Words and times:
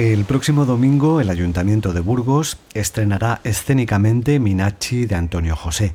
El 0.00 0.24
próximo 0.24 0.64
domingo 0.64 1.20
el 1.20 1.28
Ayuntamiento 1.28 1.92
de 1.92 2.00
Burgos 2.00 2.56
estrenará 2.72 3.42
escénicamente 3.44 4.40
Minachi 4.40 5.04
de 5.04 5.14
Antonio 5.14 5.54
José. 5.54 5.94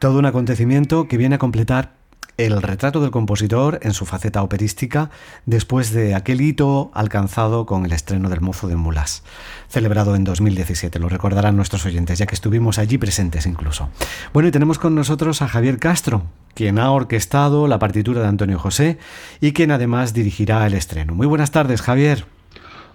Todo 0.00 0.18
un 0.18 0.26
acontecimiento 0.26 1.06
que 1.06 1.16
viene 1.16 1.36
a 1.36 1.38
completar 1.38 1.92
el 2.38 2.60
retrato 2.60 3.00
del 3.00 3.12
compositor 3.12 3.78
en 3.82 3.92
su 3.92 4.04
faceta 4.04 4.42
operística 4.42 5.10
después 5.44 5.92
de 5.92 6.16
aquel 6.16 6.40
hito 6.40 6.90
alcanzado 6.92 7.66
con 7.66 7.86
el 7.86 7.92
estreno 7.92 8.30
del 8.30 8.40
Mozo 8.40 8.66
de 8.66 8.74
Mulas, 8.74 9.22
celebrado 9.68 10.16
en 10.16 10.24
2017. 10.24 10.98
Lo 10.98 11.08
recordarán 11.08 11.54
nuestros 11.54 11.86
oyentes, 11.86 12.18
ya 12.18 12.26
que 12.26 12.34
estuvimos 12.34 12.80
allí 12.80 12.98
presentes 12.98 13.46
incluso. 13.46 13.90
Bueno, 14.32 14.48
y 14.48 14.50
tenemos 14.50 14.80
con 14.80 14.96
nosotros 14.96 15.40
a 15.40 15.46
Javier 15.46 15.78
Castro, 15.78 16.24
quien 16.54 16.80
ha 16.80 16.90
orquestado 16.90 17.68
la 17.68 17.78
partitura 17.78 18.22
de 18.22 18.26
Antonio 18.26 18.58
José 18.58 18.98
y 19.40 19.52
quien 19.52 19.70
además 19.70 20.14
dirigirá 20.14 20.66
el 20.66 20.74
estreno. 20.74 21.14
Muy 21.14 21.28
buenas 21.28 21.52
tardes, 21.52 21.80
Javier. 21.80 22.26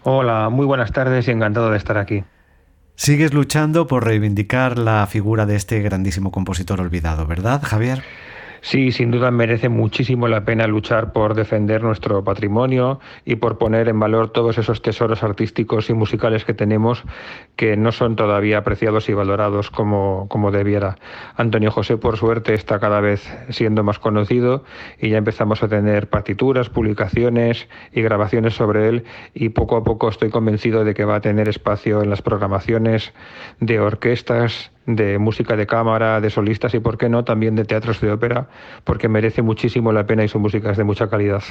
Hola, 0.03 0.49
muy 0.49 0.65
buenas 0.65 0.91
tardes 0.91 1.27
y 1.27 1.31
encantado 1.31 1.69
de 1.69 1.77
estar 1.77 1.97
aquí. 1.97 2.23
Sigues 2.95 3.33
luchando 3.33 3.85
por 3.85 4.05
reivindicar 4.05 4.77
la 4.77 5.05
figura 5.05 5.45
de 5.45 5.55
este 5.55 5.79
grandísimo 5.81 6.31
compositor 6.31 6.81
olvidado, 6.81 7.27
¿verdad, 7.27 7.61
Javier? 7.63 8.03
Sí, 8.61 8.91
sin 8.91 9.09
duda 9.09 9.31
merece 9.31 9.69
muchísimo 9.69 10.27
la 10.27 10.45
pena 10.45 10.67
luchar 10.67 11.13
por 11.13 11.33
defender 11.33 11.81
nuestro 11.81 12.23
patrimonio 12.23 12.99
y 13.25 13.37
por 13.37 13.57
poner 13.57 13.89
en 13.89 13.99
valor 13.99 14.29
todos 14.29 14.59
esos 14.59 14.83
tesoros 14.83 15.23
artísticos 15.23 15.89
y 15.89 15.95
musicales 15.95 16.45
que 16.45 16.53
tenemos 16.53 17.03
que 17.55 17.75
no 17.75 17.91
son 17.91 18.15
todavía 18.15 18.59
apreciados 18.59 19.09
y 19.09 19.13
valorados 19.13 19.71
como, 19.71 20.27
como 20.29 20.51
debiera. 20.51 20.99
Antonio 21.35 21.71
José, 21.71 21.97
por 21.97 22.17
suerte, 22.17 22.53
está 22.53 22.79
cada 22.79 23.01
vez 23.01 23.27
siendo 23.49 23.83
más 23.83 23.97
conocido 23.97 24.63
y 24.99 25.09
ya 25.09 25.17
empezamos 25.17 25.63
a 25.63 25.67
tener 25.67 26.07
partituras, 26.07 26.69
publicaciones 26.69 27.67
y 27.91 28.03
grabaciones 28.03 28.53
sobre 28.53 28.89
él 28.89 29.05
y 29.33 29.49
poco 29.49 29.75
a 29.75 29.83
poco 29.83 30.07
estoy 30.07 30.29
convencido 30.29 30.83
de 30.83 30.93
que 30.93 31.05
va 31.05 31.15
a 31.15 31.21
tener 31.21 31.49
espacio 31.49 32.03
en 32.03 32.11
las 32.11 32.21
programaciones 32.21 33.11
de 33.59 33.79
orquestas 33.79 34.71
de 34.85 35.17
música 35.17 35.55
de 35.55 35.67
cámara, 35.67 36.21
de 36.21 36.29
solistas 36.29 36.73
y, 36.73 36.79
por 36.79 36.97
qué 36.97 37.09
no, 37.09 37.23
también 37.23 37.55
de 37.55 37.65
teatros 37.65 38.01
de 38.01 38.11
ópera, 38.11 38.47
porque 38.83 39.07
merece 39.07 39.41
muchísimo 39.41 39.91
la 39.91 40.05
pena 40.05 40.23
y 40.23 40.27
su 40.27 40.39
música 40.39 40.71
es 40.71 40.77
de 40.77 40.83
mucha 40.83 41.09
calidad. 41.09 41.43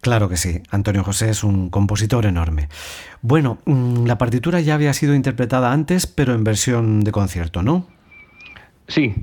Claro 0.00 0.28
que 0.28 0.36
sí, 0.36 0.62
Antonio 0.70 1.04
José 1.04 1.30
es 1.30 1.44
un 1.44 1.70
compositor 1.70 2.26
enorme. 2.26 2.68
Bueno, 3.20 3.58
mm, 3.66 4.04
la 4.04 4.18
partitura 4.18 4.60
ya 4.60 4.74
había 4.74 4.92
sido 4.94 5.14
interpretada 5.14 5.72
antes, 5.72 6.08
pero 6.08 6.34
en 6.34 6.42
versión 6.42 7.00
de 7.04 7.12
concierto, 7.12 7.62
¿no? 7.62 7.86
Sí, 8.88 9.14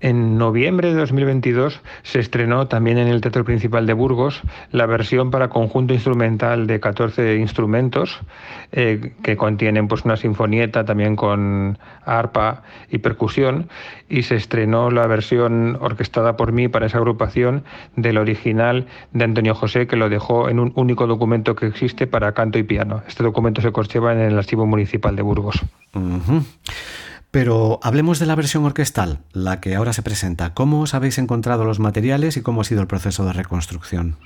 en 0.00 0.36
noviembre 0.36 0.92
de 0.92 1.00
2022 1.00 1.80
se 2.02 2.18
estrenó 2.20 2.66
también 2.68 2.98
en 2.98 3.08
el 3.08 3.20
Teatro 3.22 3.44
Principal 3.44 3.86
de 3.86 3.94
Burgos 3.94 4.42
la 4.70 4.84
versión 4.86 5.30
para 5.30 5.48
conjunto 5.48 5.94
instrumental 5.94 6.66
de 6.66 6.80
14 6.80 7.36
instrumentos 7.36 8.20
eh, 8.72 9.14
que 9.22 9.36
contienen 9.36 9.88
pues, 9.88 10.04
una 10.04 10.16
sinfonieta 10.16 10.84
también 10.84 11.16
con 11.16 11.78
arpa 12.04 12.62
y 12.90 12.98
percusión 12.98 13.70
y 14.08 14.22
se 14.22 14.36
estrenó 14.36 14.90
la 14.90 15.06
versión 15.06 15.78
orquestada 15.80 16.36
por 16.36 16.52
mí 16.52 16.68
para 16.68 16.86
esa 16.86 16.98
agrupación 16.98 17.64
del 17.96 18.18
original 18.18 18.86
de 19.12 19.24
Antonio 19.24 19.54
José 19.54 19.86
que 19.86 19.96
lo 19.96 20.10
dejó 20.10 20.50
en 20.50 20.60
un 20.60 20.72
único 20.74 21.06
documento 21.06 21.56
que 21.56 21.66
existe 21.66 22.06
para 22.06 22.32
canto 22.32 22.58
y 22.58 22.62
piano. 22.64 23.02
Este 23.08 23.22
documento 23.22 23.62
se 23.62 23.72
conserva 23.72 24.12
en 24.12 24.20
el 24.20 24.38
Archivo 24.38 24.66
Municipal 24.66 25.16
de 25.16 25.22
Burgos. 25.22 25.64
Pero 27.36 27.80
hablemos 27.82 28.18
de 28.18 28.24
la 28.24 28.34
versión 28.34 28.64
orquestal, 28.64 29.18
la 29.34 29.60
que 29.60 29.74
ahora 29.74 29.92
se 29.92 30.00
presenta. 30.02 30.54
¿Cómo 30.54 30.80
os 30.80 30.94
habéis 30.94 31.18
encontrado 31.18 31.66
los 31.66 31.78
materiales 31.78 32.38
y 32.38 32.42
cómo 32.42 32.62
ha 32.62 32.64
sido 32.64 32.80
el 32.80 32.86
proceso 32.86 33.26
de 33.26 33.34
reconstrucción? 33.34 34.16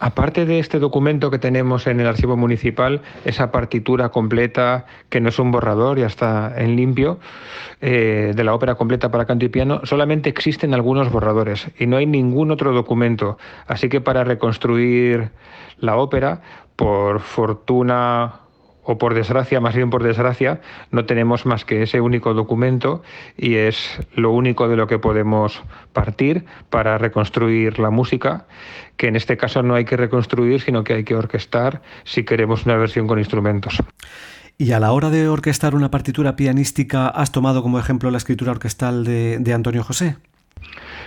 Aparte 0.00 0.44
de 0.44 0.58
este 0.58 0.80
documento 0.80 1.30
que 1.30 1.38
tenemos 1.38 1.86
en 1.86 2.00
el 2.00 2.08
archivo 2.08 2.36
municipal, 2.36 3.00
esa 3.24 3.52
partitura 3.52 4.08
completa, 4.08 4.86
que 5.08 5.20
no 5.20 5.28
es 5.28 5.38
un 5.38 5.52
borrador, 5.52 5.96
ya 5.96 6.06
está 6.06 6.52
en 6.56 6.74
limpio, 6.74 7.20
eh, 7.80 8.32
de 8.34 8.42
la 8.42 8.54
ópera 8.54 8.74
completa 8.74 9.12
para 9.12 9.24
canto 9.24 9.44
y 9.44 9.48
piano, 9.48 9.82
solamente 9.84 10.28
existen 10.28 10.74
algunos 10.74 11.12
borradores 11.12 11.68
y 11.78 11.86
no 11.86 11.98
hay 11.98 12.06
ningún 12.06 12.50
otro 12.50 12.72
documento. 12.72 13.38
Así 13.68 13.88
que 13.88 14.00
para 14.00 14.24
reconstruir 14.24 15.30
la 15.78 15.96
ópera, 15.96 16.42
por 16.74 17.20
fortuna 17.20 18.40
o 18.84 18.98
por 18.98 19.14
desgracia, 19.14 19.60
más 19.60 19.74
bien 19.74 19.90
por 19.90 20.02
desgracia, 20.02 20.60
no 20.90 21.04
tenemos 21.06 21.46
más 21.46 21.64
que 21.64 21.82
ese 21.82 22.00
único 22.00 22.34
documento 22.34 23.02
y 23.36 23.56
es 23.56 23.98
lo 24.14 24.30
único 24.30 24.68
de 24.68 24.76
lo 24.76 24.86
que 24.86 24.98
podemos 24.98 25.62
partir 25.92 26.44
para 26.70 26.98
reconstruir 26.98 27.78
la 27.78 27.90
música, 27.90 28.46
que 28.96 29.08
en 29.08 29.16
este 29.16 29.36
caso 29.36 29.62
no 29.62 29.74
hay 29.74 29.84
que 29.84 29.96
reconstruir, 29.96 30.60
sino 30.60 30.84
que 30.84 30.94
hay 30.94 31.04
que 31.04 31.16
orquestar 31.16 31.82
si 32.04 32.24
queremos 32.24 32.66
una 32.66 32.76
versión 32.76 33.06
con 33.06 33.18
instrumentos. 33.18 33.78
Y 34.56 34.70
a 34.72 34.78
la 34.78 34.92
hora 34.92 35.10
de 35.10 35.28
orquestar 35.28 35.74
una 35.74 35.90
partitura 35.90 36.36
pianística, 36.36 37.08
¿has 37.08 37.32
tomado 37.32 37.62
como 37.62 37.78
ejemplo 37.78 38.10
la 38.10 38.18
escritura 38.18 38.52
orquestal 38.52 39.04
de, 39.04 39.38
de 39.40 39.52
Antonio 39.52 39.82
José? 39.82 40.16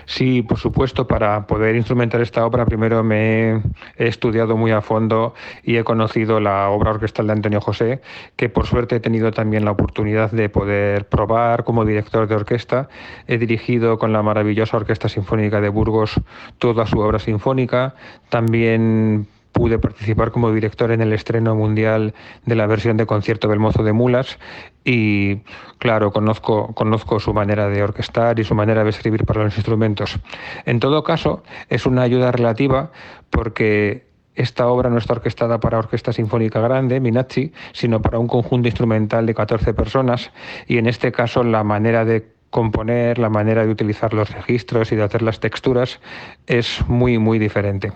Sí, 0.06 0.42
por 0.42 0.58
supuesto, 0.58 1.06
para 1.06 1.48
poder 1.48 1.76
instrumentar 1.76 2.22
esta 2.22 2.46
obra 2.46 2.66
primero 2.66 3.04
me 3.04 3.62
he 3.98 4.08
estudiado 4.08 4.56
muy 4.56 4.72
a 4.72 4.82
fondo 4.82 5.34
y 5.64 5.76
he 5.76 5.84
conocido 5.84 6.40
la 6.40 6.70
obra 6.70 6.92
orquestal 6.92 7.28
de 7.28 7.34
Antonio 7.34 7.60
José, 7.60 8.02
que 8.38 8.48
por 8.48 8.66
suerte 8.66 8.96
he 8.96 9.00
tenido 9.02 9.32
también 9.32 9.66
la 9.66 9.72
oportunidad 9.72 10.32
de 10.32 10.48
poder 10.48 11.10
probar 11.10 11.66
como 11.66 11.84
director 11.84 12.26
de 12.28 12.36
orquesta. 12.36 12.88
He 13.28 13.38
dirigido 13.38 14.00
con 14.00 14.14
la 14.14 14.24
maravillosa 14.24 14.78
Orquesta 14.78 15.10
Sinfónica 15.10 15.60
de 15.60 15.70
Burgos 15.70 16.22
toda 16.58 16.86
su 16.86 17.00
obra 17.00 17.20
sinfónica. 17.20 17.96
También 18.30 19.28
pude 19.58 19.80
participar 19.80 20.32
como 20.32 20.52
director 20.52 20.92
en 20.92 21.02
el 21.02 21.14
estreno 21.14 21.56
mundial 21.56 22.14
de 22.46 22.56
la 22.56 22.68
versión 22.68 22.96
de 22.96 23.08
concierto 23.08 23.48
del 23.48 23.60
Mozo 23.60 23.84
de 23.84 23.92
Mulas 23.92 24.38
y 24.84 25.38
claro, 25.80 26.12
conozco, 26.12 26.74
conozco 26.76 27.20
su 27.20 27.34
manera 27.34 27.68
de 27.68 27.82
orquestar 27.82 28.40
y 28.40 28.44
su 28.44 28.54
manera 28.54 28.84
de 28.84 28.92
escribir 28.92 29.26
para 29.26 29.44
los 29.44 29.56
instrumentos. 29.58 30.20
En 30.66 30.80
todo 30.80 31.04
caso, 31.04 31.44
es 31.70 31.88
una 31.88 32.04
ayuda 32.04 32.32
relativa 32.32 32.92
porque 33.32 34.06
esta 34.36 34.68
obra 34.68 34.92
no 34.92 35.00
está 35.00 35.14
orquestada 35.14 35.60
para 35.60 35.80
orquesta 35.80 36.14
sinfónica 36.14 36.62
grande, 36.62 37.00
Minazzi, 37.00 37.52
sino 37.74 38.00
para 38.00 38.20
un 38.20 38.28
conjunto 38.28 38.68
instrumental 38.68 39.26
de 39.26 39.34
14 39.34 39.74
personas 39.74 40.32
y 40.68 40.78
en 40.78 40.86
este 40.86 41.12
caso 41.12 41.44
la 41.44 41.64
manera 41.64 42.06
de 42.06 42.28
componer, 42.52 43.18
la 43.18 43.30
manera 43.30 43.66
de 43.66 43.72
utilizar 43.72 44.14
los 44.14 44.30
registros 44.30 44.92
y 44.92 44.96
de 44.96 45.04
hacer 45.04 45.24
las 45.24 45.40
texturas 45.40 46.00
es 46.46 46.88
muy, 46.88 47.18
muy 47.18 47.40
diferente. 47.40 47.92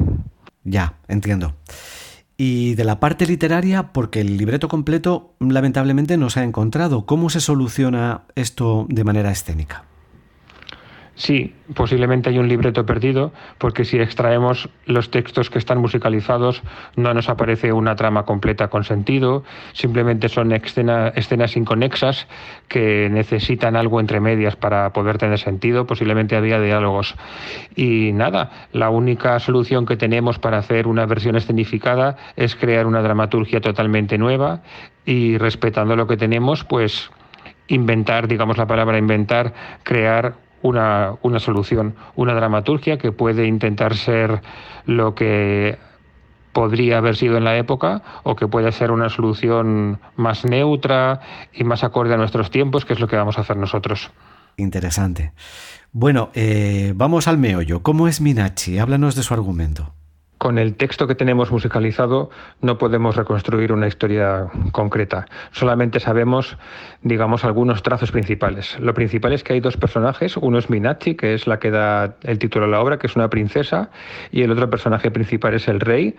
Ya, 0.64 0.96
entiendo. 1.08 1.56
Y 2.38 2.76
de 2.76 2.84
la 2.84 3.00
parte 3.00 3.28
literaria, 3.28 3.94
porque 3.94 4.22
el 4.22 4.38
libreto 4.38 4.68
completo 4.68 5.36
lamentablemente 5.40 6.18
no 6.18 6.30
se 6.30 6.40
ha 6.40 6.44
encontrado. 6.44 7.06
¿Cómo 7.06 7.30
se 7.30 7.40
soluciona 7.40 8.24
esto 8.36 8.88
de 8.90 9.04
manera 9.04 9.32
escénica? 9.32 9.86
Sí, 11.16 11.54
posiblemente 11.76 12.30
hay 12.30 12.40
un 12.40 12.48
libreto 12.48 12.86
perdido, 12.86 13.34
porque 13.58 13.84
si 13.84 14.00
extraemos 14.00 14.70
los 14.86 15.12
textos 15.12 15.50
que 15.50 15.60
están 15.60 15.78
musicalizados, 15.80 16.64
no 16.96 17.14
nos 17.14 17.28
aparece 17.28 17.74
una 17.74 17.96
trama 17.96 18.24
completa 18.24 18.70
con 18.70 18.86
sentido, 18.86 19.44
simplemente 19.74 20.30
son 20.30 20.52
escenas 20.54 21.58
inconexas 21.58 22.28
que 22.70 23.10
necesitan 23.12 23.76
algo 23.76 24.00
entre 24.00 24.22
medias 24.22 24.56
para 24.56 24.94
poder 24.94 25.18
tener 25.18 25.38
sentido, 25.38 25.86
posiblemente 25.86 26.38
había 26.38 26.62
diálogos. 26.62 27.16
Y 27.76 28.14
nada, 28.14 28.68
la 28.72 28.90
única 28.90 29.38
solución 29.40 29.86
que 29.86 29.98
tenemos 29.98 30.40
para 30.40 30.60
hacer 30.60 30.88
una 30.88 31.06
versión 31.06 31.36
escenificada 31.36 32.16
es 32.38 32.56
crear 32.56 32.88
una 32.88 33.02
dramaturgia 33.02 33.60
totalmente 33.60 34.18
nueva 34.18 34.62
y 35.06 35.38
respetando 35.38 35.96
lo 35.96 36.08
que 36.08 36.16
tenemos, 36.18 36.64
pues 36.64 37.12
inventar, 37.68 38.28
digamos 38.28 38.58
la 38.58 38.66
palabra 38.66 38.98
inventar, 38.98 39.54
crear 39.84 40.36
una, 40.62 41.16
una 41.22 41.40
solución, 41.40 41.96
una 42.16 42.34
dramaturgia 42.34 42.98
que 42.98 43.12
puede 43.12 43.48
intentar 43.48 43.96
ser 43.96 44.42
lo 44.86 45.16
que 45.16 45.78
podría 46.54 46.98
haber 46.98 47.16
sido 47.16 47.38
en 47.38 47.46
la 47.46 47.58
época 47.58 48.02
o 48.24 48.36
que 48.36 48.48
puede 48.48 48.72
ser 48.72 48.92
una 48.92 49.10
solución 49.10 50.00
más 50.16 50.46
neutra 50.46 51.22
y 51.54 51.64
más 51.64 51.84
acorde 51.84 52.14
a 52.14 52.18
nuestros 52.18 52.52
tiempos, 52.52 52.86
que 52.86 52.94
es 52.94 53.00
lo 53.00 53.08
que 53.08 53.16
vamos 53.16 53.38
a 53.38 53.42
hacer 53.42 53.58
nosotros. 53.58 54.12
Interesante. 54.58 55.32
Bueno, 55.94 56.30
eh, 56.34 56.94
vamos 56.96 57.28
al 57.28 57.38
meollo. 57.38 57.84
¿Cómo 57.84 58.08
es 58.08 58.22
Minachi? 58.22 58.80
Háblanos 58.80 59.16
de 59.16 59.24
su 59.24 59.34
argumento 59.34 59.94
con 60.42 60.58
el 60.58 60.74
texto 60.74 61.06
que 61.06 61.14
tenemos 61.14 61.52
musicalizado 61.52 62.32
no 62.62 62.80
podemos 62.80 63.16
reconstruir 63.16 63.72
una 63.72 63.86
historia 63.86 64.48
concreta. 64.72 65.28
Solamente 65.52 66.00
sabemos, 66.00 66.58
digamos, 67.04 67.46
algunos 67.46 67.84
trazos 67.84 68.12
principales. 68.12 68.76
Lo 68.80 68.96
principal 68.96 69.34
es 69.34 69.44
que 69.44 69.54
hay 69.54 69.60
dos 69.60 69.78
personajes. 69.78 70.38
Uno 70.38 70.58
es 70.58 70.68
Minachi, 70.68 71.14
que 71.14 71.36
es 71.36 71.46
la 71.46 71.60
que 71.60 71.70
da 71.70 72.16
el 72.24 72.40
título 72.40 72.66
a 72.66 72.70
la 72.70 72.82
obra, 72.82 72.98
que 72.98 73.06
es 73.06 73.16
una 73.16 73.30
princesa, 73.30 73.92
y 74.32 74.42
el 74.42 74.50
otro 74.50 74.68
personaje 74.68 75.12
principal 75.12 75.54
es 75.54 75.68
el 75.68 75.80
rey. 75.80 76.16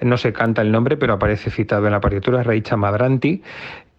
No 0.00 0.16
se 0.16 0.32
canta 0.32 0.62
el 0.62 0.72
nombre, 0.72 0.96
pero 0.96 1.12
aparece 1.12 1.50
citado 1.50 1.84
en 1.84 1.92
la 1.92 2.00
partitura, 2.00 2.42
Rey 2.42 2.62
Chamadranti 2.62 3.42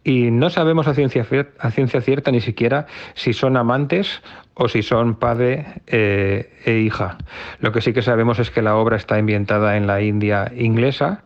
y 0.04 0.32
no 0.32 0.50
sabemos 0.50 0.88
a 0.88 0.94
ciencia, 0.94 1.28
a 1.60 1.72
ciencia 1.72 2.00
cierta 2.00 2.32
ni 2.32 2.40
siquiera 2.40 2.88
si 3.14 3.34
son 3.34 3.58
amantes 3.58 4.22
o 4.58 4.68
si 4.68 4.82
son 4.82 5.16
padre 5.16 5.66
eh, 5.86 6.50
e 6.66 6.80
hija. 6.80 7.18
Lo 7.60 7.72
que 7.72 7.82
sí 7.82 7.94
que 7.94 8.02
sabemos 8.02 8.40
es 8.40 8.50
que 8.50 8.62
la 8.62 8.76
obra 8.76 8.98
está 8.98 9.16
ambientada 9.16 9.78
en 9.78 9.86
la 9.86 10.02
India 10.02 10.52
inglesa 10.56 11.24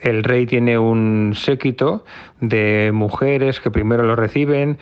El 0.00 0.22
rey 0.24 0.46
tiene 0.46 0.78
un 0.78 1.34
séquito 1.34 2.04
de 2.40 2.90
mujeres 2.92 3.60
que 3.60 3.70
primero 3.70 4.04
lo 4.04 4.14
reciben, 4.14 4.78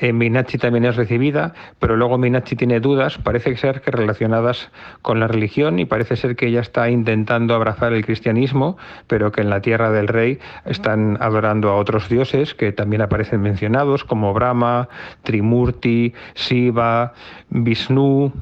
eh, 0.00 0.12
Minachi 0.12 0.58
también 0.58 0.84
es 0.84 0.94
recibida, 0.94 1.54
pero 1.80 1.96
luego 1.96 2.18
Minachi 2.18 2.54
tiene 2.54 2.78
dudas, 2.78 3.18
parece 3.18 3.56
ser 3.56 3.80
que 3.80 3.90
relacionadas 3.90 4.70
con 5.02 5.18
la 5.18 5.26
religión 5.26 5.80
y 5.80 5.86
parece 5.86 6.14
ser 6.14 6.36
que 6.36 6.46
ella 6.46 6.60
está 6.60 6.88
intentando 6.88 7.54
abrazar 7.54 7.92
el 7.92 8.04
cristianismo, 8.04 8.76
pero 9.08 9.32
que 9.32 9.40
en 9.40 9.50
la 9.50 9.60
tierra 9.60 9.90
del 9.90 10.06
rey 10.06 10.38
están 10.66 11.18
adorando 11.20 11.70
a 11.70 11.76
otros 11.76 12.08
dioses 12.08 12.54
que 12.54 12.70
también 12.70 13.02
aparecen 13.02 13.40
mencionados 13.40 14.04
como 14.04 14.32
Brahma, 14.32 14.88
Trimurti, 15.24 16.14
Shiva, 16.36 17.12
Vishnu 17.50 18.32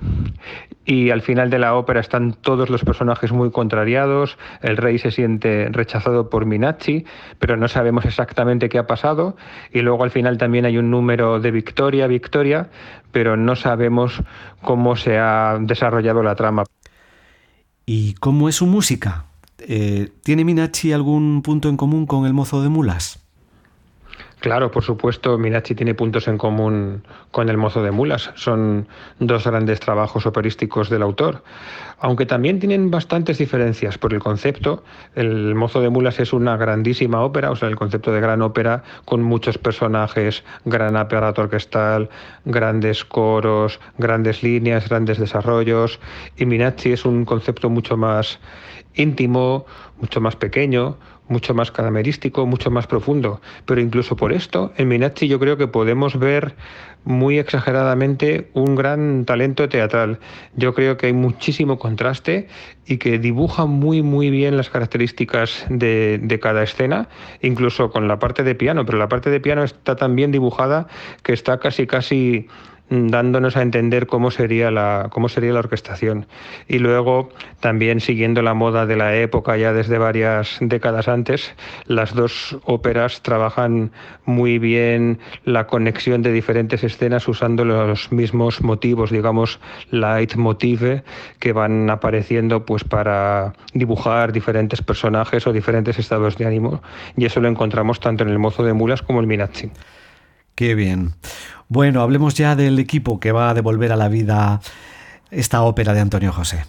y 0.86 1.10
al 1.10 1.20
final 1.20 1.50
de 1.50 1.58
la 1.58 1.74
ópera 1.74 2.00
están 2.00 2.32
todos 2.32 2.70
los 2.70 2.84
personajes 2.84 3.32
muy 3.32 3.50
contrariados, 3.50 4.38
el 4.62 4.76
rey 4.76 4.98
se 4.98 5.10
siente 5.10 5.68
rechazado 5.70 6.30
por 6.30 6.46
Minachi, 6.46 7.04
pero 7.40 7.56
no 7.56 7.66
sabemos 7.66 8.04
exactamente 8.04 8.68
qué 8.68 8.78
ha 8.78 8.86
pasado, 8.86 9.36
y 9.72 9.80
luego 9.80 10.04
al 10.04 10.12
final 10.12 10.38
también 10.38 10.64
hay 10.64 10.78
un 10.78 10.90
número 10.90 11.40
de 11.40 11.50
victoria, 11.50 12.06
victoria, 12.06 12.70
pero 13.10 13.36
no 13.36 13.56
sabemos 13.56 14.22
cómo 14.62 14.94
se 14.94 15.18
ha 15.18 15.58
desarrollado 15.60 16.22
la 16.22 16.36
trama. 16.36 16.62
¿Y 17.84 18.14
cómo 18.14 18.48
es 18.48 18.54
su 18.54 18.66
música? 18.66 19.24
Eh, 19.58 20.10
¿Tiene 20.22 20.44
Minachi 20.44 20.92
algún 20.92 21.42
punto 21.42 21.68
en 21.68 21.76
común 21.76 22.06
con 22.06 22.26
el 22.26 22.32
mozo 22.32 22.62
de 22.62 22.68
mulas? 22.68 23.25
Claro, 24.46 24.70
por 24.70 24.84
supuesto, 24.84 25.36
Minachi 25.38 25.74
tiene 25.74 25.92
puntos 25.94 26.28
en 26.28 26.38
común 26.38 27.02
con 27.32 27.48
El 27.48 27.56
mozo 27.56 27.82
de 27.82 27.90
mulas. 27.90 28.30
Son 28.36 28.86
dos 29.18 29.44
grandes 29.44 29.80
trabajos 29.80 30.24
operísticos 30.24 30.88
del 30.88 31.02
autor, 31.02 31.42
aunque 31.98 32.26
también 32.26 32.58
tienen 32.58 32.90
bastantes 32.90 33.38
diferencias 33.38 33.98
por 33.98 34.12
el 34.12 34.20
concepto. 34.20 34.84
El 35.14 35.54
mozo 35.54 35.80
de 35.80 35.88
mulas 35.88 36.20
es 36.20 36.32
una 36.32 36.56
grandísima 36.56 37.22
ópera, 37.22 37.50
o 37.50 37.56
sea, 37.56 37.68
el 37.68 37.76
concepto 37.76 38.12
de 38.12 38.20
gran 38.20 38.42
ópera 38.42 38.82
con 39.04 39.22
muchos 39.22 39.58
personajes, 39.58 40.44
gran 40.64 40.96
aparato 40.96 41.42
orquestal, 41.42 42.10
grandes 42.44 43.04
coros, 43.04 43.80
grandes 43.98 44.42
líneas, 44.42 44.88
grandes 44.88 45.18
desarrollos. 45.18 45.98
Y 46.36 46.46
Minachi 46.46 46.92
es 46.92 47.04
un 47.04 47.24
concepto 47.24 47.70
mucho 47.70 47.96
más 47.96 48.38
íntimo, 48.94 49.66
mucho 50.00 50.20
más 50.20 50.36
pequeño, 50.36 50.98
mucho 51.28 51.54
más 51.54 51.70
cadamerístico, 51.70 52.46
mucho 52.46 52.70
más 52.70 52.86
profundo. 52.86 53.40
Pero 53.64 53.80
incluso 53.80 54.16
por 54.16 54.32
esto, 54.32 54.72
en 54.76 54.88
Minacci 54.88 55.28
yo 55.28 55.38
creo 55.38 55.56
que 55.56 55.66
podemos 55.66 56.18
ver 56.18 56.54
muy 57.04 57.38
exageradamente 57.38 58.50
un 58.52 58.74
gran 58.74 59.24
talento 59.24 59.68
teatral. 59.68 60.18
Yo 60.56 60.74
creo 60.74 60.96
que 60.96 61.06
hay 61.06 61.12
muchísimo 61.12 61.78
contraste 61.86 62.48
y 62.84 62.96
que 62.98 63.18
dibuja 63.18 63.66
muy 63.66 64.02
muy 64.02 64.30
bien 64.30 64.56
las 64.56 64.70
características 64.70 65.66
de, 65.68 66.18
de 66.20 66.38
cada 66.40 66.62
escena, 66.62 67.08
incluso 67.42 67.90
con 67.90 68.08
la 68.08 68.18
parte 68.18 68.42
de 68.42 68.54
piano, 68.54 68.84
pero 68.84 68.98
la 68.98 69.08
parte 69.08 69.30
de 69.30 69.40
piano 69.40 69.62
está 69.62 69.94
tan 69.94 70.16
bien 70.16 70.32
dibujada 70.32 70.88
que 71.22 71.32
está 71.32 71.58
casi 71.58 71.86
casi 71.86 72.48
dándonos 72.88 73.56
a 73.56 73.62
entender 73.62 74.06
cómo 74.06 74.30
sería 74.30 74.70
la 74.70 75.08
cómo 75.10 75.28
sería 75.28 75.52
la 75.52 75.58
orquestación 75.58 76.26
y 76.68 76.78
luego 76.78 77.30
también 77.60 78.00
siguiendo 78.00 78.42
la 78.42 78.54
moda 78.54 78.86
de 78.86 78.96
la 78.96 79.16
época 79.16 79.56
ya 79.56 79.72
desde 79.72 79.98
varias 79.98 80.58
décadas 80.60 81.08
antes 81.08 81.54
las 81.86 82.14
dos 82.14 82.58
óperas 82.64 83.22
trabajan 83.22 83.90
muy 84.24 84.58
bien 84.58 85.18
la 85.44 85.66
conexión 85.66 86.22
de 86.22 86.32
diferentes 86.32 86.84
escenas 86.84 87.26
usando 87.26 87.64
los 87.64 88.12
mismos 88.12 88.60
motivos 88.62 89.10
digamos 89.10 89.58
leitmotive 89.90 91.02
que 91.40 91.52
van 91.52 91.90
apareciendo 91.90 92.64
pues 92.64 92.84
para 92.84 93.54
dibujar 93.74 94.32
diferentes 94.32 94.80
personajes 94.80 95.46
o 95.46 95.52
diferentes 95.52 95.98
estados 95.98 96.36
de 96.36 96.46
ánimo 96.46 96.82
y 97.16 97.24
eso 97.24 97.40
lo 97.40 97.48
encontramos 97.48 97.98
tanto 97.98 98.22
en 98.22 98.30
el 98.30 98.38
mozo 98.38 98.62
de 98.62 98.72
mulas 98.72 99.02
como 99.02 99.20
el 99.20 99.26
Minazzi. 99.26 99.70
Qué 100.56 100.74
bien. 100.74 101.12
Bueno, 101.68 102.00
hablemos 102.00 102.34
ya 102.34 102.56
del 102.56 102.78
equipo 102.78 103.20
que 103.20 103.30
va 103.30 103.50
a 103.50 103.54
devolver 103.54 103.92
a 103.92 103.96
la 103.96 104.08
vida 104.08 104.60
esta 105.30 105.62
ópera 105.62 105.92
de 105.92 106.00
Antonio 106.00 106.32
José. 106.32 106.64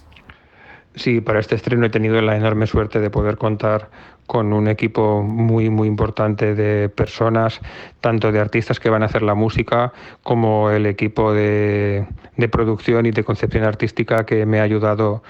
Sí, 0.94 1.22
para 1.22 1.40
este 1.40 1.54
estreno 1.54 1.86
he 1.86 1.90
tenido 1.90 2.20
la 2.20 2.36
enorme 2.36 2.66
suerte 2.66 3.00
de 3.00 3.08
poder 3.08 3.38
contar 3.38 3.88
con 4.26 4.52
un 4.52 4.68
equipo 4.68 5.22
muy, 5.22 5.70
muy 5.70 5.88
importante 5.88 6.54
de 6.54 6.90
personas, 6.90 7.60
tanto 8.02 8.30
de 8.30 8.40
artistas 8.40 8.78
que 8.78 8.90
van 8.90 9.02
a 9.02 9.06
hacer 9.06 9.22
la 9.22 9.34
música, 9.34 9.92
como 10.22 10.70
el 10.70 10.84
equipo 10.84 11.32
de, 11.32 12.06
de 12.36 12.48
producción 12.48 13.06
y 13.06 13.10
de 13.10 13.24
concepción 13.24 13.64
artística 13.64 14.26
que 14.26 14.44
me 14.44 14.60
ha 14.60 14.64
ayudado 14.64 15.22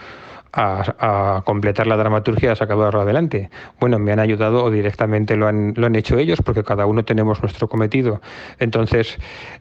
a, 0.52 1.42
completar 1.44 1.86
la 1.86 1.96
dramaturgia 1.96 2.50
y 2.50 2.52
a 2.52 2.56
sacarlo 2.56 2.86
adelante. 3.00 3.50
Bueno, 3.80 3.98
me 3.98 4.12
han 4.12 4.20
ayudado 4.20 4.64
o 4.64 4.70
directamente 4.70 5.36
lo 5.36 5.46
han, 5.46 5.74
lo 5.76 5.86
han 5.86 5.96
hecho 5.96 6.18
ellos 6.18 6.40
porque 6.44 6.64
cada 6.64 6.86
uno 6.86 7.04
tenemos 7.04 7.42
nuestro 7.42 7.68
cometido. 7.68 8.20
Entonces, 8.58 9.18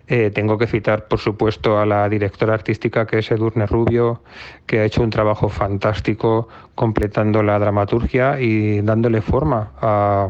eh, 0.07 0.31
tengo 0.33 0.57
que 0.57 0.67
citar, 0.67 1.07
por 1.07 1.19
supuesto, 1.19 1.79
a 1.79 1.85
la 1.85 2.07
directora 2.09 2.53
artística 2.53 3.05
que 3.05 3.19
es 3.19 3.31
Edurne 3.31 3.65
Rubio, 3.65 4.21
que 4.65 4.79
ha 4.79 4.85
hecho 4.85 5.01
un 5.01 5.09
trabajo 5.09 5.49
fantástico 5.49 6.47
completando 6.75 7.43
la 7.43 7.59
dramaturgia 7.59 8.39
y 8.39 8.81
dándole 8.81 9.21
forma 9.21 9.71
a 9.81 10.29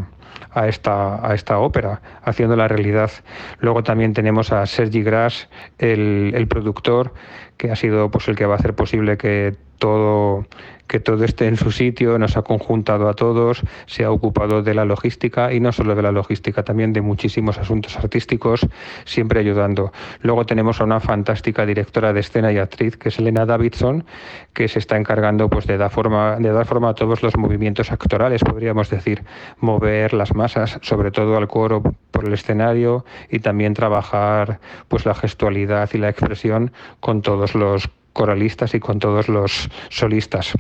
a 0.52 0.68
esta, 0.68 1.28
a 1.28 1.36
esta 1.36 1.60
ópera, 1.60 2.02
haciendo 2.24 2.56
la 2.56 2.68
realidad. 2.68 3.12
Luego 3.60 3.84
también 3.84 4.14
tenemos 4.14 4.52
a 4.52 4.66
Sergi 4.66 5.04
Gras, 5.04 5.50
el, 5.78 6.32
el 6.36 6.48
productor, 6.48 7.14
que 7.58 7.72
ha 7.72 7.76
sido 7.76 8.10
pues, 8.12 8.28
el 8.28 8.36
que 8.36 8.46
va 8.46 8.56
a 8.56 8.58
hacer 8.58 8.76
posible 8.76 9.18
que 9.18 9.56
todo 9.80 10.46
que 10.88 11.00
todo 11.00 11.24
esté 11.26 11.48
en 11.48 11.58
su 11.58 11.72
sitio, 11.72 12.18
nos 12.18 12.38
ha 12.38 12.42
conjuntado 12.42 13.10
a 13.10 13.14
todos, 13.14 13.62
se 13.86 14.06
ha 14.06 14.12
ocupado 14.12 14.64
de 14.64 14.74
la 14.74 14.86
logística 14.86 15.54
y 15.54 15.60
no 15.60 15.72
solo 15.72 15.96
de 15.96 16.02
la 16.02 16.12
logística, 16.12 16.64
también 16.64 16.94
de 16.94 17.02
muchísimos 17.02 17.58
asuntos 17.58 17.98
artísticos, 17.98 18.66
siempre 19.06 19.40
ayudando. 19.40 19.92
Luego 20.22 20.46
tenemos 20.46 20.80
a 20.80 20.86
una 20.86 21.00
fantástica 21.00 21.66
directora 21.66 22.14
de 22.14 22.22
escena 22.22 22.52
y 22.52 22.58
actriz, 22.58 22.98
que 22.98 23.10
es 23.10 23.20
Elena 23.20 23.46
Davidson, 23.46 24.06
que 24.54 24.68
se 24.68 24.80
está 24.80 24.98
encargando 24.98 25.50
pues, 25.50 25.68
de, 25.68 25.78
dar 25.78 25.92
forma, 25.92 26.38
de 26.38 26.52
dar 26.52 26.66
forma 26.66 26.90
a 26.90 26.96
todos 26.96 27.22
los 27.22 27.38
movimientos 27.38 27.92
actorales, 27.92 28.44
podríamos 28.44 28.90
decir, 28.90 29.24
mover 29.60 30.14
las 30.14 30.34
masas, 30.34 30.80
sobre 30.82 31.12
todo 31.12 31.38
al 31.38 31.48
coro 31.48 31.84
por 32.18 32.26
el 32.26 32.34
escenario 32.34 33.06
y 33.30 33.38
también 33.38 33.76
trabajar 33.76 34.60
pues, 34.88 35.06
la 35.06 35.14
gestualidad 35.14 35.88
y 35.94 36.00
la 36.00 36.10
expresión 36.10 36.72
con 37.00 37.22
todos 37.22 37.54
los 37.54 37.88
coralistas 38.18 38.74
y 38.74 38.80
con 38.80 38.98
todos 38.98 39.30
los 39.30 39.70
solistas. 39.90 40.54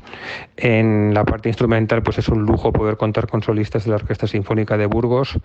En 0.57 1.11
la 1.15 1.25
parte 1.25 1.49
instrumental, 1.49 2.03
pues 2.03 2.19
es 2.19 2.29
un 2.29 2.43
lujo 2.43 2.71
poder 2.71 2.97
contar 2.97 3.27
con 3.27 3.41
solistas 3.41 3.83
de 3.83 3.89
la 3.89 3.95
Orquesta 3.95 4.27
Sinfónica 4.27 4.77
de 4.77 4.85
Burgos, 4.85 5.39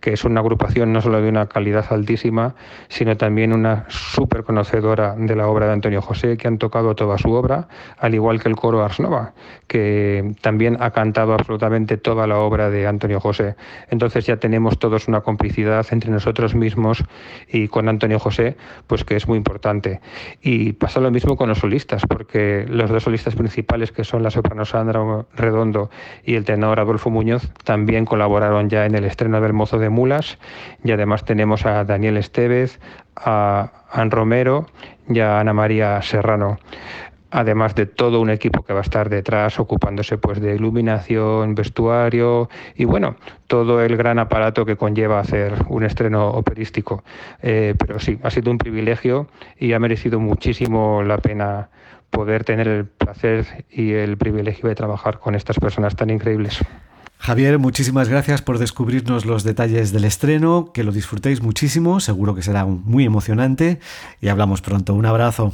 que 0.00 0.14
es 0.14 0.24
una 0.24 0.40
agrupación 0.40 0.94
no 0.94 1.02
solo 1.02 1.20
de 1.20 1.28
una 1.28 1.46
calidad 1.46 1.84
altísima, 1.90 2.54
sino 2.88 3.18
también 3.18 3.52
una 3.52 3.84
súper 3.88 4.44
conocedora 4.44 5.14
de 5.14 5.36
la 5.36 5.46
obra 5.46 5.66
de 5.66 5.74
Antonio 5.74 6.00
José, 6.00 6.38
que 6.38 6.48
han 6.48 6.56
tocado 6.56 6.94
toda 6.94 7.18
su 7.18 7.32
obra, 7.32 7.68
al 7.98 8.14
igual 8.14 8.42
que 8.42 8.48
el 8.48 8.56
coro 8.56 8.82
Ars 8.82 8.98
Nova, 8.98 9.34
que 9.66 10.34
también 10.40 10.78
ha 10.80 10.90
cantado 10.92 11.34
absolutamente 11.34 11.98
toda 11.98 12.26
la 12.26 12.38
obra 12.38 12.70
de 12.70 12.86
Antonio 12.86 13.20
José. 13.20 13.56
Entonces 13.90 14.24
ya 14.24 14.38
tenemos 14.38 14.78
todos 14.78 15.06
una 15.06 15.20
complicidad 15.20 15.86
entre 15.90 16.10
nosotros 16.10 16.54
mismos 16.54 17.04
y 17.46 17.68
con 17.68 17.90
Antonio 17.90 18.18
José, 18.18 18.56
pues 18.86 19.04
que 19.04 19.16
es 19.16 19.28
muy 19.28 19.36
importante. 19.36 20.00
Y 20.40 20.72
pasa 20.72 21.00
lo 21.00 21.10
mismo 21.10 21.36
con 21.36 21.50
los 21.50 21.57
solistas, 21.58 22.02
porque 22.06 22.66
los 22.68 22.90
dos 22.90 23.02
solistas 23.02 23.34
principales, 23.34 23.92
que 23.92 24.04
son 24.04 24.22
la 24.22 24.30
soprano 24.30 24.64
Sandra 24.64 25.26
Redondo 25.34 25.90
y 26.24 26.34
el 26.34 26.44
tenor 26.44 26.80
Adolfo 26.80 27.10
Muñoz, 27.10 27.50
también 27.64 28.04
colaboraron 28.04 28.68
ya 28.68 28.86
en 28.86 28.94
el 28.94 29.04
estreno 29.04 29.40
del 29.40 29.52
Mozo 29.52 29.78
de 29.78 29.88
Mulas, 29.88 30.38
y 30.84 30.92
además 30.92 31.24
tenemos 31.24 31.66
a 31.66 31.84
Daniel 31.84 32.16
Estevez, 32.16 32.80
a 33.16 33.72
Ann 33.90 34.10
Romero 34.10 34.66
y 35.08 35.20
a 35.20 35.40
Ana 35.40 35.52
María 35.52 36.00
Serrano 36.02 36.58
además 37.30 37.74
de 37.74 37.86
todo 37.86 38.20
un 38.20 38.30
equipo 38.30 38.62
que 38.62 38.72
va 38.72 38.80
a 38.80 38.82
estar 38.82 39.08
detrás 39.08 39.58
ocupándose 39.58 40.18
pues 40.18 40.40
de 40.40 40.54
iluminación, 40.54 41.54
vestuario 41.54 42.48
y 42.74 42.84
bueno, 42.84 43.16
todo 43.46 43.82
el 43.82 43.96
gran 43.96 44.18
aparato 44.18 44.64
que 44.64 44.76
conlleva 44.76 45.20
hacer 45.20 45.54
un 45.68 45.84
estreno 45.84 46.28
operístico. 46.30 47.04
Eh, 47.42 47.74
pero 47.78 47.98
sí, 47.98 48.18
ha 48.22 48.30
sido 48.30 48.50
un 48.50 48.58
privilegio 48.58 49.28
y 49.58 49.72
ha 49.72 49.78
merecido 49.78 50.20
muchísimo 50.20 51.02
la 51.02 51.18
pena 51.18 51.68
poder 52.10 52.44
tener 52.44 52.68
el 52.68 52.86
placer 52.86 53.66
y 53.70 53.92
el 53.92 54.16
privilegio 54.16 54.68
de 54.68 54.74
trabajar 54.74 55.18
con 55.18 55.34
estas 55.34 55.58
personas 55.58 55.94
tan 55.94 56.10
increíbles. 56.10 56.60
Javier, 57.18 57.58
muchísimas 57.58 58.08
gracias 58.08 58.42
por 58.42 58.58
descubrirnos 58.58 59.26
los 59.26 59.42
detalles 59.42 59.92
del 59.92 60.04
estreno, 60.04 60.70
que 60.72 60.84
lo 60.84 60.92
disfrutéis 60.92 61.42
muchísimo, 61.42 62.00
seguro 62.00 62.34
que 62.34 62.42
será 62.42 62.64
muy 62.64 63.04
emocionante 63.04 63.80
y 64.20 64.28
hablamos 64.28 64.62
pronto. 64.62 64.94
Un 64.94 65.04
abrazo. 65.04 65.52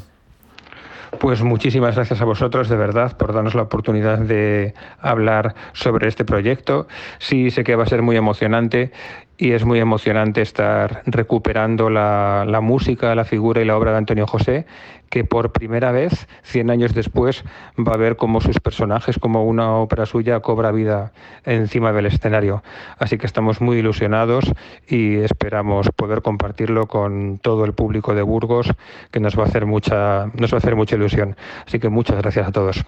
Pues 1.18 1.42
muchísimas 1.42 1.94
gracias 1.94 2.20
a 2.20 2.24
vosotros, 2.24 2.68
de 2.68 2.76
verdad, 2.76 3.16
por 3.16 3.32
darnos 3.32 3.54
la 3.54 3.62
oportunidad 3.62 4.18
de 4.18 4.74
hablar 5.00 5.54
sobre 5.72 6.08
este 6.08 6.24
proyecto. 6.24 6.86
Sí, 7.18 7.50
sé 7.50 7.64
que 7.64 7.76
va 7.76 7.84
a 7.84 7.86
ser 7.86 8.02
muy 8.02 8.16
emocionante 8.16 8.92
y 9.36 9.52
es 9.52 9.64
muy 9.64 9.80
emocionante 9.80 10.42
estar 10.42 11.02
recuperando 11.06 11.90
la, 11.90 12.44
la, 12.46 12.60
música, 12.60 13.14
la 13.14 13.24
figura 13.24 13.60
y 13.60 13.64
la 13.64 13.76
obra 13.76 13.92
de 13.92 13.98
Antonio 13.98 14.26
José, 14.26 14.66
que 15.10 15.24
por 15.24 15.52
primera 15.52 15.92
vez, 15.92 16.26
100 16.42 16.70
años 16.70 16.94
después, 16.94 17.44
va 17.78 17.94
a 17.94 17.96
ver 17.96 18.16
cómo 18.16 18.40
sus 18.40 18.58
personajes, 18.58 19.18
como 19.18 19.44
una 19.44 19.76
ópera 19.76 20.06
suya, 20.06 20.40
cobra 20.40 20.72
vida 20.72 21.12
encima 21.44 21.92
del 21.92 22.06
escenario. 22.06 22.62
Así 22.98 23.18
que 23.18 23.26
estamos 23.26 23.60
muy 23.60 23.78
ilusionados 23.78 24.52
y 24.88 25.16
esperamos 25.16 25.88
poder 25.94 26.22
compartirlo 26.22 26.86
con 26.86 27.38
todo 27.38 27.64
el 27.64 27.74
público 27.74 28.14
de 28.14 28.22
Burgos, 28.22 28.72
que 29.10 29.20
nos 29.20 29.38
va 29.38 29.44
a 29.44 29.46
hacer 29.46 29.66
mucha, 29.66 30.26
nos 30.34 30.52
va 30.52 30.56
a 30.56 30.58
hacer 30.58 30.76
mucha 30.76 30.96
ilusión. 30.96 31.36
Así 31.66 31.78
que 31.78 31.88
muchas 31.88 32.16
gracias 32.16 32.48
a 32.48 32.52
todos. 32.52 32.84